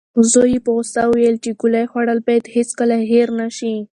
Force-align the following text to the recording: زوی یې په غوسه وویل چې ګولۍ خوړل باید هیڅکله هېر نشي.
زوی 0.31 0.49
یې 0.55 0.59
په 0.65 0.71
غوسه 0.75 1.01
وویل 1.07 1.35
چې 1.43 1.51
ګولۍ 1.61 1.85
خوړل 1.91 2.19
باید 2.27 2.53
هیڅکله 2.55 2.97
هېر 3.11 3.27
نشي. 3.41 3.75